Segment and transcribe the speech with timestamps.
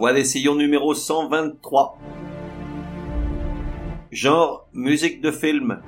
[0.00, 1.98] Voix des sillons numéro 123.
[4.10, 5.82] Genre musique de film.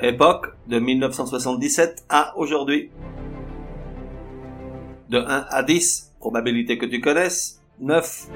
[0.00, 2.90] Époque de 1977 à aujourd'hui.
[5.10, 8.28] De 1 à 10, probabilité que tu connaisses, 9.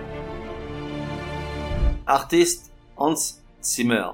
[2.06, 3.14] Artiste Hans
[3.62, 4.08] Zimmer.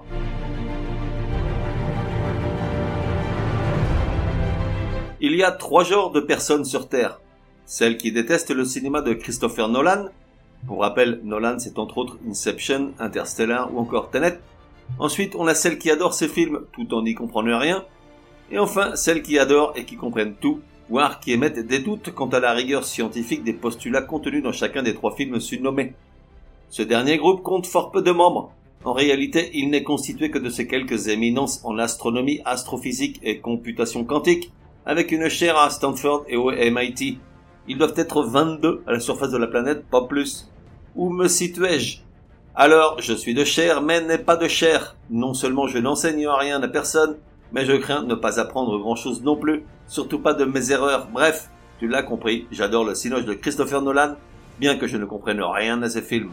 [5.20, 7.18] Il y a trois genres de personnes sur Terre
[7.70, 10.06] celle qui déteste le cinéma de Christopher Nolan.
[10.66, 14.40] Pour rappel, Nolan c'est entre autres Inception, Interstellar ou encore Tenet.
[14.98, 17.84] Ensuite, on a celle qui adore ces films tout en n'y comprenant rien.
[18.50, 22.26] Et enfin, celle qui adore et qui comprennent tout, voire qui émettent des doutes quant
[22.30, 25.94] à la rigueur scientifique des postulats contenus dans chacun des trois films surnommés.
[26.70, 28.52] Ce dernier groupe compte fort peu de membres.
[28.82, 34.02] En réalité, il n'est constitué que de ces quelques éminences en astronomie, astrophysique et computation
[34.02, 34.50] quantique,
[34.84, 37.20] avec une chaire à Stanford et au MIT,
[37.70, 40.50] ils doivent être 22 à la surface de la planète, pas plus.
[40.96, 41.98] Où me situais-je
[42.56, 44.96] Alors, je suis de chair, mais n'est pas de chair.
[45.08, 47.14] Non seulement je n'enseigne rien à personne,
[47.52, 51.06] mais je crains ne pas apprendre grand-chose non plus, surtout pas de mes erreurs.
[51.12, 54.16] Bref, tu l'as compris, j'adore le cinoche de Christopher Nolan,
[54.58, 56.32] bien que je ne comprenne rien à ses films.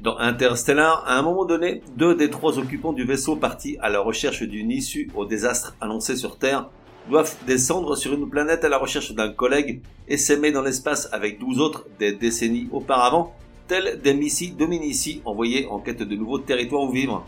[0.00, 4.00] Dans Interstellar, à un moment donné, deux des trois occupants du vaisseau partis à la
[4.00, 6.70] recherche d'une issue au désastre annoncé sur Terre
[7.10, 11.40] doivent descendre sur une planète à la recherche d'un collègue et s'aimer dans l'espace avec
[11.40, 13.34] douze autres des décennies auparavant,
[13.66, 17.26] tels des Missi Dominici envoyés en quête de nouveaux territoires où vivre.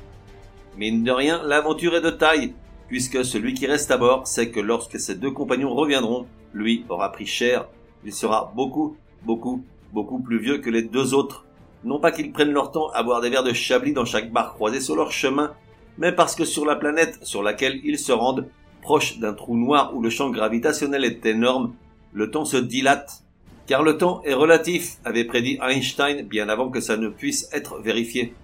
[0.78, 2.54] Mine de rien, l'aventure est de taille,
[2.88, 7.10] puisque celui qui reste à bord sait que lorsque ses deux compagnons reviendront, lui aura
[7.10, 7.68] pris cher,
[8.04, 11.44] il sera beaucoup, beaucoup, beaucoup plus vieux que les deux autres.
[11.84, 14.54] Non pas qu'ils prennent leur temps à boire des verres de chablis dans chaque bar
[14.54, 15.52] croisé sur leur chemin,
[15.98, 18.48] mais parce que sur la planète sur laquelle ils se rendent,
[18.82, 21.72] proche d'un trou noir où le champ gravitationnel est énorme,
[22.12, 23.22] le temps se dilate.
[23.66, 27.78] Car le temps est relatif, avait prédit Einstein bien avant que ça ne puisse être
[27.78, 28.34] vérifié.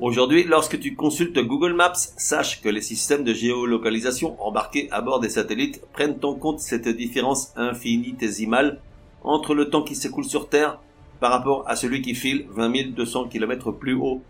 [0.00, 5.20] Aujourd'hui, lorsque tu consultes Google Maps, sache que les systèmes de géolocalisation embarqués à bord
[5.20, 8.80] des satellites prennent en compte cette différence infinitésimale
[9.22, 10.80] entre le temps qui s'écoule sur Terre
[11.20, 14.22] par rapport à celui qui file 20 200 km plus haut.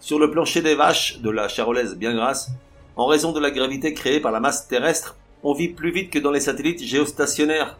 [0.00, 2.50] Sur le plancher des vaches de la charolaise bien grasse,
[2.96, 6.18] en raison de la gravité créée par la masse terrestre, on vit plus vite que
[6.18, 7.78] dans les satellites géostationnaires.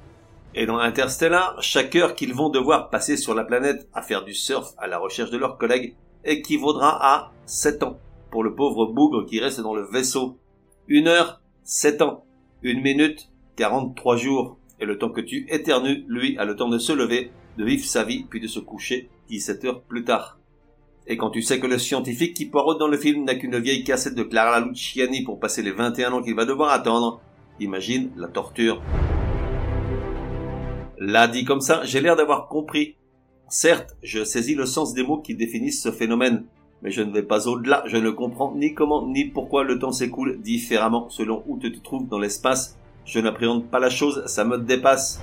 [0.56, 4.34] Et dans Interstellar, chaque heure qu'ils vont devoir passer sur la planète à faire du
[4.34, 7.98] surf à la recherche de leurs collègues équivaudra à 7 ans
[8.30, 10.38] pour le pauvre bougre qui reste dans le vaisseau.
[10.88, 12.24] Une heure, 7 ans.
[12.62, 14.58] Une minute, 43 jours.
[14.80, 17.84] Et le temps que tu éternues, lui a le temps de se lever, de vivre
[17.84, 20.38] sa vie, puis de se coucher 17 heures plus tard.
[21.06, 23.84] Et quand tu sais que le scientifique qui poireaute dans le film n'a qu'une vieille
[23.84, 27.20] cassette de Clara Luciani pour passer les 21 ans qu'il va devoir attendre,
[27.60, 28.80] imagine la torture.
[30.98, 32.96] Là dit comme ça, j'ai l'air d'avoir compris.
[33.48, 36.46] Certes, je saisis le sens des mots qui définissent ce phénomène,
[36.80, 39.92] mais je ne vais pas au-delà, je ne comprends ni comment ni pourquoi le temps
[39.92, 42.78] s'écoule différemment selon où tu te trouves dans l'espace.
[43.04, 45.20] Je n'appréhende pas la chose, ça me dépasse.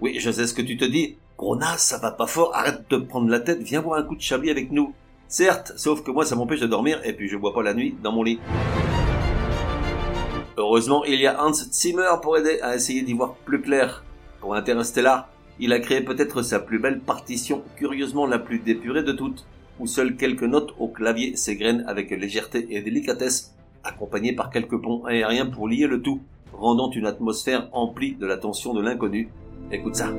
[0.00, 2.96] Oui, je sais ce que tu te dis, Gros ça va pas fort, arrête de
[2.96, 4.94] prendre la tête, viens boire un coup de chablis avec nous.
[5.26, 7.96] Certes, sauf que moi ça m'empêche de dormir et puis je bois pas la nuit
[8.02, 8.38] dans mon lit.
[10.56, 14.04] Heureusement, il y a Hans Zimmer pour aider à essayer d'y voir plus clair.
[14.40, 15.28] Pour Interstellar,
[15.58, 19.44] il a créé peut-être sa plus belle partition, curieusement la plus dépurée de toutes,
[19.80, 25.04] où seules quelques notes au clavier s'égrènent avec légèreté et délicatesse, accompagnées par quelques ponts
[25.04, 26.20] aériens pour lier le tout,
[26.52, 29.30] rendant une atmosphère emplie de la tension de l'inconnu.
[29.72, 30.12] Écoute ça.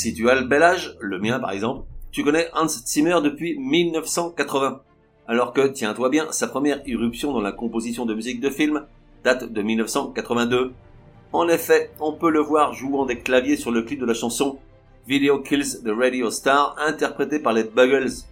[0.00, 3.58] Si tu as le bel âge, le mien par exemple, tu connais Hans Zimmer depuis
[3.58, 4.80] 1980.
[5.26, 8.86] Alors que, tiens-toi bien, sa première irruption dans la composition de musique de film
[9.24, 10.72] date de 1982.
[11.32, 14.60] En effet, on peut le voir jouant des claviers sur le clip de la chanson
[15.08, 18.22] Video Kills the Radio Star interprétée par les Buggles.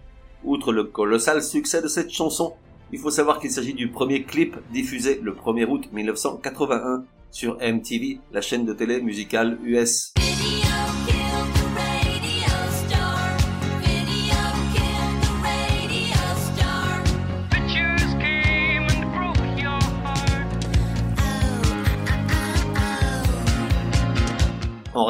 [0.45, 2.53] Outre le colossal succès de cette chanson,
[2.93, 7.03] il faut savoir qu'il s'agit du premier clip diffusé le 1er août 1981
[7.33, 10.13] sur MTV, la chaîne de télé musicale US.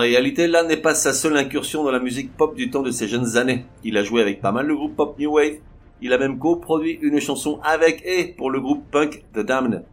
[0.06, 3.08] Réalité, là n'est pas sa seule incursion dans la musique pop du temps de ses
[3.08, 3.64] jeunes années.
[3.84, 5.58] Il a joué avec pas mal de groupes pop New Wave.
[6.02, 9.84] Il a même coproduit une chanson avec et pour le groupe punk The Damned.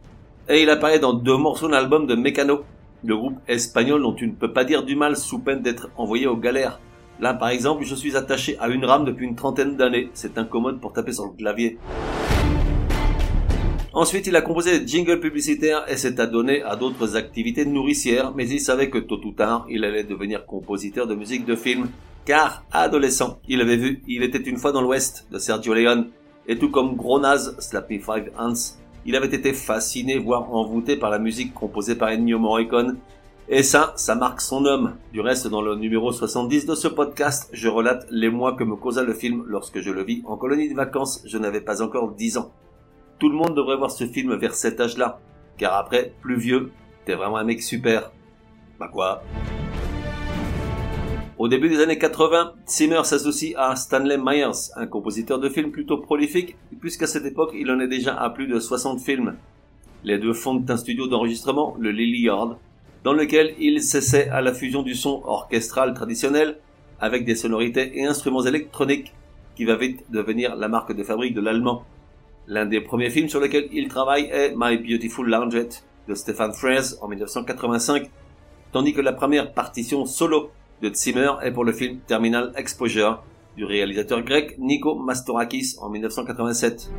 [0.48, 2.64] Et il apparaît dans deux morceaux d'un album de Mecano,
[3.04, 6.26] le groupe espagnol dont tu ne peux pas dire du mal sous peine d'être envoyé
[6.26, 6.80] aux galères.
[7.20, 10.10] Là, par exemple, je suis attaché à une rame depuis une trentaine d'années.
[10.14, 11.78] C'est incommode pour taper sur le clavier.
[13.96, 18.48] Ensuite, il a composé des jingles publicitaires et s'est adonné à d'autres activités nourricières, mais
[18.48, 21.86] il savait que tôt ou tard, il allait devenir compositeur de musique de film,
[22.24, 26.08] car, adolescent, il avait vu Il était une fois dans l'Ouest de Sergio Leone,
[26.48, 28.52] et tout comme Gronaz, Slappy Five Hands,
[29.06, 32.96] il avait été fasciné, voire envoûté par la musique composée par Ennio Morricone,
[33.48, 34.96] et ça, ça marque son homme.
[35.12, 38.74] Du reste, dans le numéro 70 de ce podcast, je relate les mois que me
[38.74, 42.10] causa le film lorsque je le vis en colonie de vacances, je n'avais pas encore
[42.10, 42.50] 10 ans.
[43.18, 45.20] Tout le monde devrait voir ce film vers cet âge-là.
[45.56, 46.72] Car après, plus vieux,
[47.04, 48.10] t'es vraiment un mec super.
[48.78, 49.22] Bah quoi
[51.38, 55.98] Au début des années 80, Zimmer s'associe à Stanley Myers, un compositeur de films plutôt
[55.98, 59.36] prolifique, puisqu'à cette époque, il en est déjà à plus de 60 films.
[60.02, 62.58] Les deux fondent un studio d'enregistrement, le Lily Yard,
[63.04, 66.58] dans lequel il s'essaie à la fusion du son orchestral traditionnel
[67.00, 69.12] avec des sonorités et instruments électroniques
[69.56, 71.84] qui va vite devenir la marque de fabrique de l'allemand.
[72.46, 76.98] L'un des premiers films sur lesquels il travaille est My Beautiful Loungette de Stefan Fraise
[77.00, 78.10] en 1985,
[78.70, 80.50] tandis que la première partition solo
[80.82, 83.22] de Zimmer est pour le film Terminal Exposure
[83.56, 86.90] du réalisateur grec Nico Mastorakis en 1987.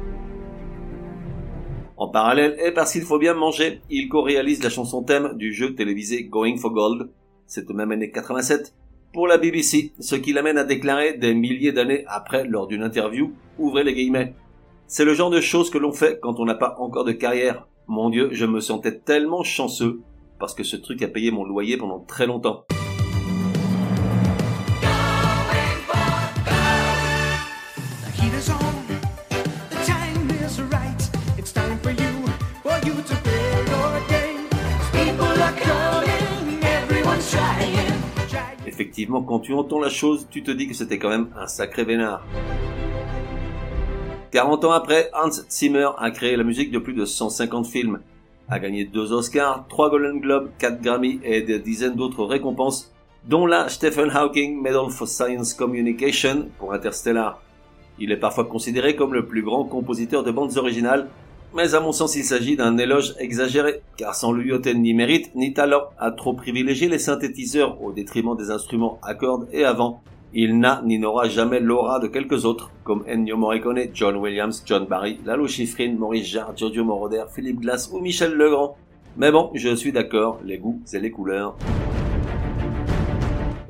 [1.97, 5.75] En parallèle, et parce qu'il faut bien manger, il co-réalise la chanson thème du jeu
[5.75, 7.09] télévisé Going for Gold,
[7.45, 8.73] cette même année 87,
[9.13, 13.31] pour la BBC, ce qui l'amène à déclarer des milliers d'années après lors d'une interview,
[13.59, 14.33] ouvrez les guillemets,
[14.87, 17.67] c'est le genre de choses que l'on fait quand on n'a pas encore de carrière.
[17.87, 20.01] Mon Dieu, je me sentais tellement chanceux
[20.39, 22.65] parce que ce truc a payé mon loyer pendant très longtemps.
[38.67, 41.85] Effectivement, quand tu entends la chose, tu te dis que c'était quand même un sacré
[41.85, 42.25] vénard.
[44.35, 48.01] 40 ans après, Hans Zimmer a créé la musique de plus de 150 films,
[48.49, 52.93] a gagné deux Oscars, trois Golden Globes, quatre Grammy et des dizaines d'autres récompenses,
[53.29, 57.41] dont la Stephen Hawking Medal for Science Communication pour Interstellar.
[57.97, 61.07] Il est parfois considéré comme le plus grand compositeur de bandes originales,
[61.55, 65.33] mais à mon sens il s'agit d'un éloge exagéré, car sans lui ôter ni mérite
[65.35, 70.03] ni talent, à trop privilégier les synthétiseurs au détriment des instruments à cordes et avant,
[70.37, 74.85] il n'a ni n'aura jamais l'aura de quelques autres, comme Ennio Morricone, John Williams, John
[74.85, 78.75] Barry, Lalo Schifrin, Maurice Jarre, Giorgio Moroder, Philippe Glass ou Michel Legrand.
[79.15, 81.55] Mais bon, je suis d'accord, les goûts et les couleurs.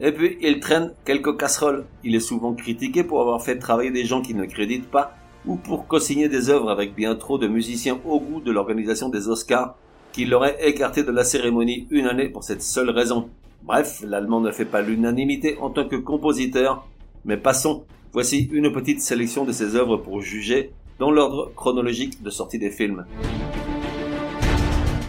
[0.01, 1.85] Et puis, il traîne quelques casseroles.
[2.03, 5.13] Il est souvent critiqué pour avoir fait travailler des gens qui ne créditent pas,
[5.45, 9.29] ou pour co-signer des œuvres avec bien trop de musiciens au goût de l'organisation des
[9.29, 9.75] Oscars,
[10.11, 13.29] qui l'auraient écarté de la cérémonie une année pour cette seule raison.
[13.65, 16.87] Bref, l'allemand ne fait pas l'unanimité en tant que compositeur,
[17.25, 17.83] mais passons.
[18.13, 22.69] Voici une petite sélection de ses œuvres pour juger dans l'ordre chronologique de sortie des
[22.69, 23.07] films.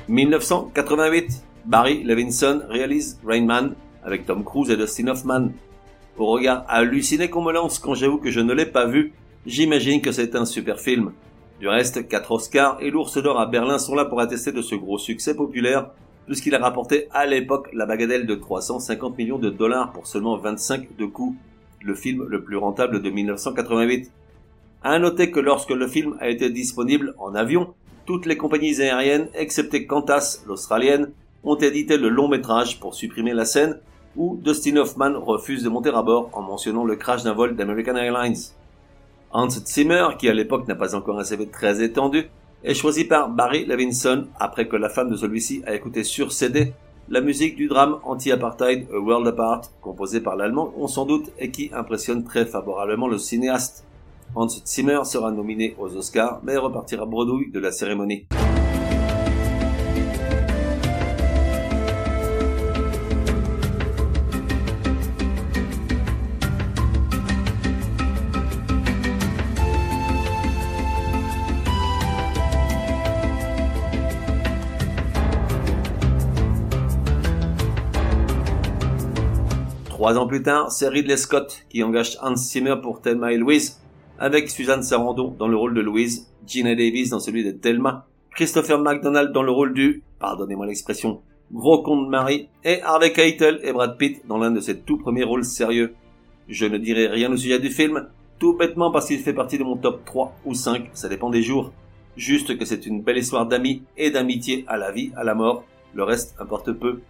[0.08, 5.50] 1988, Barry Levinson réalise Rain Man avec Tom Cruise et Dustin Hoffman.
[6.16, 9.12] Au regard halluciné qu'on me lance quand j'avoue que je ne l'ai pas vu,
[9.44, 11.12] j'imagine que c'est un super film.
[11.60, 14.74] Du reste, 4 Oscars et l'ours d'or à Berlin sont là pour attester de ce
[14.74, 15.90] gros succès populaire
[16.26, 20.96] puisqu'il a rapporté à l'époque la bagatelle de 350 millions de dollars pour seulement 25
[20.96, 21.36] de coûts,
[21.82, 24.10] le film le plus rentable de 1988.
[24.82, 29.28] À noter que lorsque le film a été disponible en avion, toutes les compagnies aériennes,
[29.34, 31.12] excepté Qantas, l'australienne,
[31.44, 33.78] ont édité le long métrage pour supprimer la scène
[34.16, 37.96] où Dustin Hoffman refuse de monter à bord en mentionnant le crash d'un vol d'American
[37.96, 38.36] Airlines.
[39.32, 42.28] Hans Zimmer, qui à l'époque n'a pas encore un CV très étendu,
[42.64, 46.72] est choisi par Barry Levinson après que la femme de celui-ci a écouté sur CD
[47.08, 51.52] la musique du drame anti-apartheid A World Apart, composé par l'allemand, on sans doute, et
[51.52, 53.84] qui impressionne très favorablement le cinéaste.
[54.34, 58.26] Hans Zimmer sera nominé aux Oscars, mais repartira bredouille de la cérémonie.
[80.06, 83.80] Trois ans plus tard, c'est Ridley Scott qui engage Hans Zimmer pour Thelma et Louise,
[84.20, 88.78] avec Suzanne Sarandon dans le rôle de Louise, Gina Davis dans celui de Thelma, Christopher
[88.78, 93.72] McDonald dans le rôle du, pardonnez-moi l'expression, gros con de Marie, et Harvey Keitel et
[93.72, 95.96] Brad Pitt dans l'un de ses tout premiers rôles sérieux.
[96.48, 98.06] Je ne dirai rien au sujet du film,
[98.38, 101.42] tout bêtement parce qu'il fait partie de mon top 3 ou 5, ça dépend des
[101.42, 101.72] jours.
[102.16, 105.64] Juste que c'est une belle histoire d'amis et d'amitié à la vie, à la mort,
[105.94, 107.00] le reste importe peu.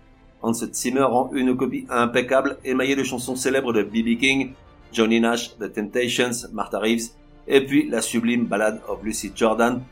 [0.43, 4.19] Hans Zimmer rend une copie impeccable émaillée de chansons célèbres de B.B.
[4.19, 4.53] King,
[4.93, 7.11] Johnny Nash, The Temptations, Martha Reeves,
[7.49, 9.83] et puis la sublime ballade of Lucy Jordan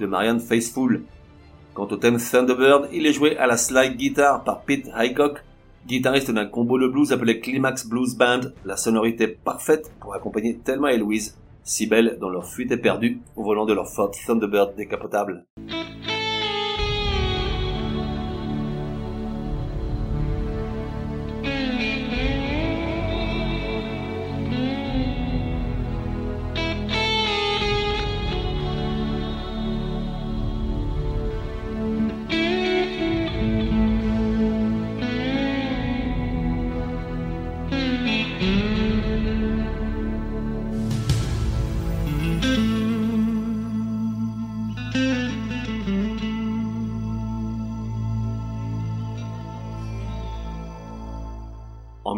[0.00, 1.02] de Marianne Faithfull.
[1.74, 5.42] Quant au thème Thunderbird, il est joué à la slide guitar par Pete Highcock,
[5.86, 10.92] guitariste d'un combo de blues appelé Climax Blues Band, la sonorité parfaite pour accompagner Thelma
[10.92, 15.44] et Louise, si belles dans leur fuite éperdue au volant de leur Ford Thunderbird décapotable.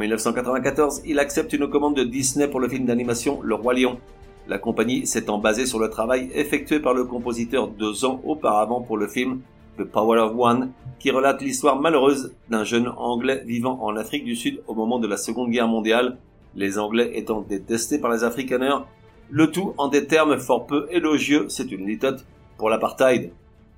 [0.06, 3.98] 1994, il accepte une commande de Disney pour le film d'animation Le Roi Lion.
[4.46, 8.96] La compagnie s'étant basée sur le travail effectué par le compositeur deux ans auparavant pour
[8.96, 9.40] le film
[9.76, 10.70] The Power of One,
[11.00, 15.08] qui relate l'histoire malheureuse d'un jeune Anglais vivant en Afrique du Sud au moment de
[15.08, 16.18] la Seconde Guerre mondiale,
[16.54, 18.84] les Anglais étant détestés par les Afrikaners,
[19.28, 22.25] le tout en des termes fort peu élogieux, c'est une litote,
[22.58, 23.32] pour l'apartheid.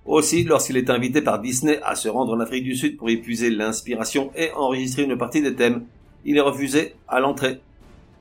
[0.04, 3.50] Aussi, lorsqu'il est invité par Disney à se rendre en Afrique du Sud pour épuiser
[3.50, 5.86] l'inspiration et enregistrer une partie des thèmes,
[6.24, 7.60] il est refusé à l'entrée.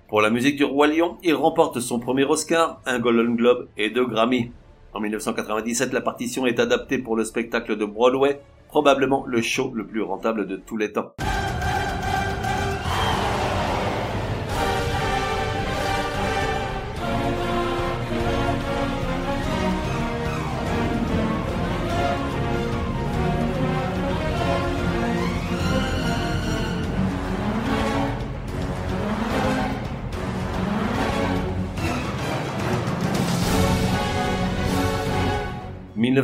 [0.07, 3.89] Pour la musique du Roi Lion, il remporte son premier Oscar, un Golden Globe et
[3.89, 4.51] deux Grammy.
[4.93, 8.39] En 1997, la partition est adaptée pour le spectacle de Broadway,
[8.69, 11.13] probablement le show le plus rentable de tous les temps.«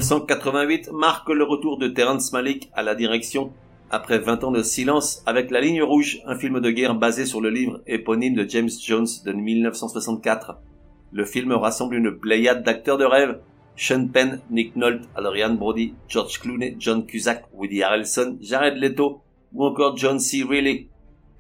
[0.04, 3.54] 1988 marque le retour de Terrence Malick à la direction
[3.90, 7.40] après 20 ans de silence avec La Ligne Rouge, un film de guerre basé sur
[7.40, 10.58] le livre éponyme de James Jones de 1964.
[11.14, 13.40] Le film rassemble une pléiade d'acteurs de rêve,
[13.78, 19.22] Sean Penn, Nick Nolte, Adrian Brody, George Clooney, John Cusack, Woody Harrelson, Jared Leto
[19.54, 20.44] ou encore John C.
[20.44, 20.90] Reilly.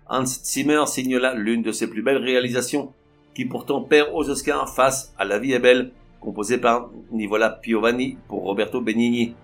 [0.08, 2.94] Hans Zimmer signe là l'une de ses plus belles réalisations,
[3.36, 5.92] qui pourtant perd aux Oscars face à La vie est belle,
[6.24, 9.36] composé par Nivola Piovani pour Roberto Benigni.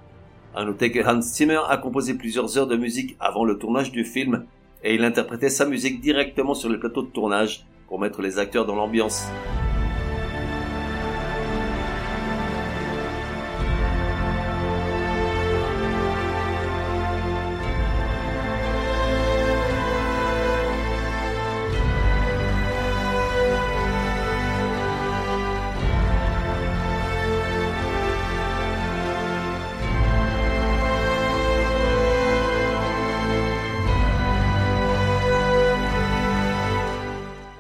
[0.55, 4.05] À noter que Hans Zimmer a composé plusieurs heures de musique avant le tournage du
[4.05, 4.45] film
[4.83, 8.65] et il interprétait sa musique directement sur le plateau de tournage pour mettre les acteurs
[8.65, 9.27] dans l'ambiance.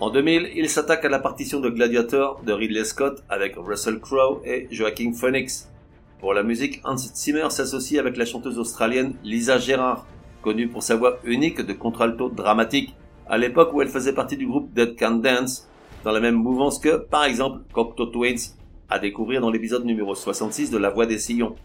[0.09, 4.41] En 2000, il s'attaque à la partition de Gladiator de Ridley Scott avec Russell Crowe
[4.43, 5.71] et Joaquin Phoenix.
[6.19, 10.07] Pour la musique, Hans Zimmer s'associe avec la chanteuse australienne Lisa Gerrard,
[10.41, 12.95] connue pour sa voix unique de contralto dramatique,
[13.27, 15.69] à l'époque où elle faisait partie du groupe Dead Can Dance,
[16.03, 18.55] dans la même mouvance que, par exemple, Cocteau Twins,
[18.89, 21.55] à découvrir dans l'épisode numéro 66 de La Voix des Sillons.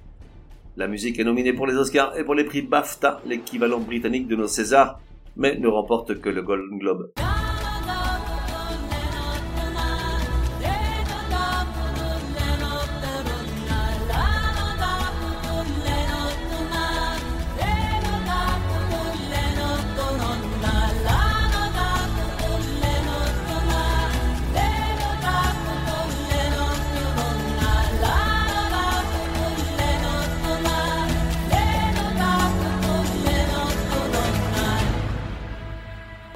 [0.76, 4.36] La musique est nominée pour les Oscars et pour les prix BAFTA, l'équivalent britannique de
[4.36, 5.00] nos Césars,
[5.34, 7.10] mais ne remporte que le Golden Globe.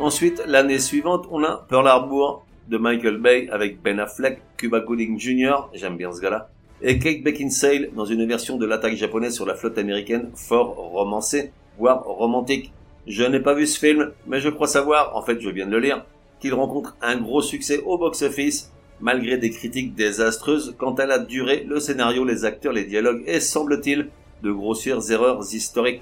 [0.08, 5.20] Ensuite, l'année suivante, on a Pearl Harbor de Michael Bay avec Ben Affleck, Cuba Gooding
[5.20, 6.48] Jr., j'aime bien ce gars-là,
[6.80, 11.52] et Kate Beckinsale dans une version de l'attaque japonaise sur la flotte américaine fort romancée,
[11.78, 12.72] voire romantique.
[13.06, 15.72] Je n'ai pas vu ce film, mais je crois savoir, en fait je viens de
[15.72, 16.06] le lire,
[16.40, 18.72] qu'il rencontre un gros succès au box-office,
[19.02, 23.40] malgré des critiques désastreuses quant à la durée, le scénario, les acteurs, les dialogues et,
[23.40, 24.08] semble-t-il,
[24.42, 26.00] de grossières erreurs historiques.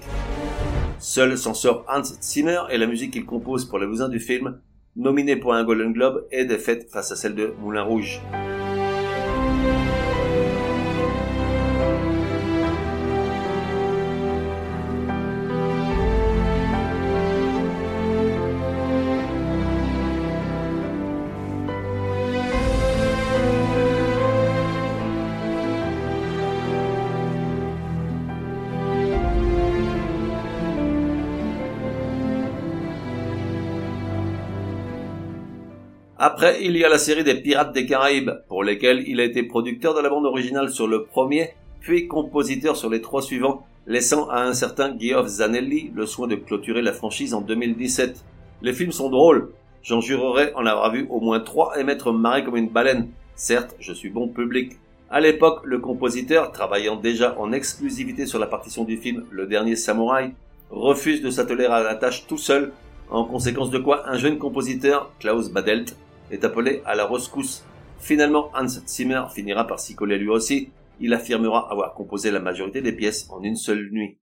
[0.99, 4.59] Seul s'en sort Hans Zimmer et la musique qu'il compose pour les besoins du film,
[4.95, 8.19] nominé pour un Golden Globe, est défaite face à celle de Moulin Rouge.
[36.19, 39.43] Après, il y a la série des Pirates des Caraïbes, pour lesquels il a été
[39.43, 44.27] producteur de la bande originale sur le premier, puis compositeur sur les trois suivants, laissant
[44.27, 48.25] à un certain Geoff Zanelli le soin de clôturer la franchise en 2017.
[48.63, 49.51] Les films sont drôles,
[49.83, 53.09] j'en jurerais en avoir vu au moins trois et m'être marré comme une baleine.
[53.35, 54.71] Certes, je suis bon public.
[55.11, 59.75] À l'époque, le compositeur, travaillant déjà en exclusivité sur la partition du film Le Dernier
[59.75, 60.33] Samouraï,
[60.71, 62.71] refuse de s'atteler à la tâche tout seul,
[63.11, 65.95] en conséquence de quoi un jeune compositeur, Klaus Badelt,
[66.31, 67.65] est appelé à la rescousse.
[67.99, 70.69] Finalement, Hans Zimmer finira par s'y coller lui aussi.
[70.99, 74.17] Il affirmera avoir composé la majorité des pièces en une seule nuit.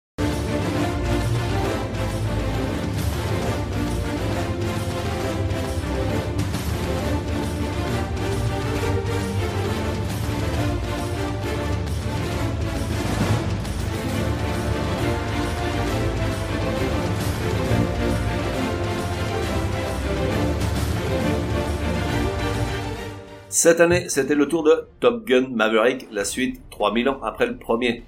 [23.63, 27.57] Cette année, c'était le tour de Top Gun Maverick, la suite 3000 ans après le
[27.57, 28.03] premier.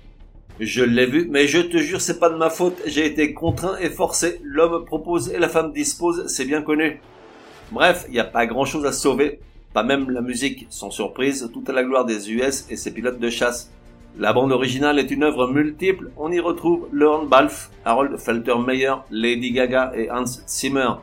[0.58, 2.76] Je l'ai vu, mais je te jure, c'est pas de ma faute.
[2.86, 4.40] J'ai été contraint et forcé.
[4.42, 7.00] L'homme propose et la femme dispose, c'est bien connu.
[7.70, 9.38] Bref, il n'y a pas grand chose à sauver.
[9.72, 13.20] Pas même la musique, sans surprise, tout à la gloire des US et ses pilotes
[13.20, 13.70] de chasse.
[14.18, 16.10] La bande originale est une œuvre multiple.
[16.16, 20.94] On y retrouve Lorne Balfe, Harold Faltermeyer, Lady Gaga et Hans Zimmer.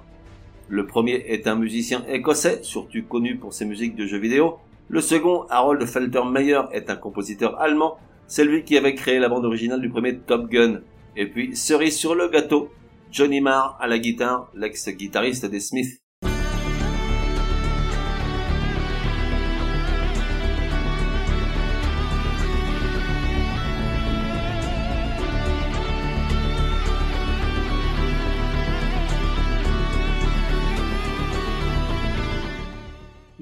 [0.71, 4.57] Le premier est un musicien écossais, surtout connu pour ses musiques de jeux vidéo.
[4.88, 7.97] Le second, Harold Faltermeyer, est un compositeur allemand.
[8.25, 10.79] C'est lui qui avait créé la bande originale du premier Top Gun.
[11.17, 12.69] Et puis, cerise sur le gâteau,
[13.12, 16.00] Johnny Marr à la guitare, l'ex-guitariste des Smiths.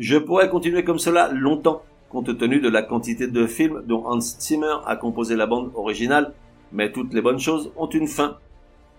[0.10, 4.20] Je pourrais continuer comme cela longtemps, compte tenu de la quantité de films dont Hans
[4.20, 6.34] Zimmer a composé la bande originale,
[6.72, 8.40] mais toutes les bonnes choses ont une fin.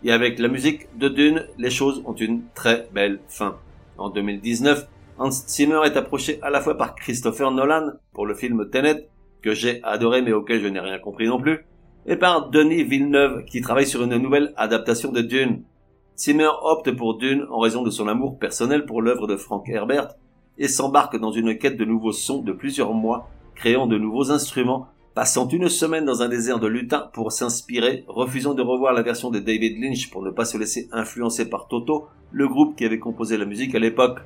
[0.05, 3.57] Et avec la musique de Dune, les choses ont une très belle fin.
[3.99, 4.87] En 2019,
[5.19, 9.09] Hans Zimmer est approché à la fois par Christopher Nolan pour le film Tenet,
[9.43, 11.67] que j'ai adoré mais auquel je n'ai rien compris non plus,
[12.07, 15.65] et par Denis Villeneuve qui travaille sur une nouvelle adaptation de Dune.
[16.17, 20.15] Zimmer opte pour Dune en raison de son amour personnel pour l'œuvre de Frank Herbert,
[20.61, 24.87] et s'embarque dans une quête de nouveaux sons de plusieurs mois, créant de nouveaux instruments,
[25.15, 29.31] passant une semaine dans un désert de lutin pour s'inspirer, refusant de revoir la version
[29.31, 32.99] de David Lynch pour ne pas se laisser influencer par Toto, le groupe qui avait
[32.99, 34.21] composé la musique à l'époque.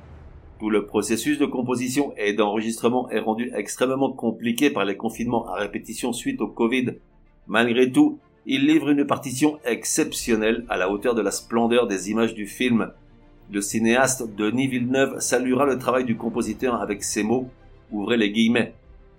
[0.59, 5.55] Tout le processus de composition et d'enregistrement est rendu extrêmement compliqué par les confinements à
[5.55, 6.95] répétition suite au Covid.
[7.47, 12.35] Malgré tout, il livre une partition exceptionnelle à la hauteur de la splendeur des images
[12.35, 12.91] du film,
[13.51, 17.49] le cinéaste Denis Villeneuve saluera le travail du compositeur avec ces mots,
[17.91, 18.73] ouvrez les guillemets.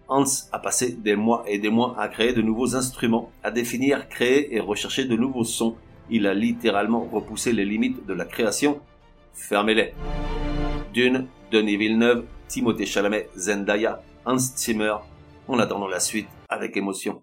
[0.09, 4.09] Hans a passé des mois et des mois à créer de nouveaux instruments, à définir,
[4.09, 5.77] créer et rechercher de nouveaux sons.
[6.11, 8.81] Il a littéralement repoussé les limites de la création.
[9.35, 9.95] Fermez-les.
[10.95, 14.97] Dune, Denis Villeneuve, Timothée Chalamet, Zendaya, Hans Zimmer,
[15.49, 17.23] en attendant la suite avec émotion.